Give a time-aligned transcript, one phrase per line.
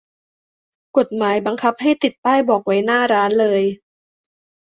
[0.97, 3.63] กฎหมายบังคับให้ติดป้ายบอกไว้หน้าร้านเลย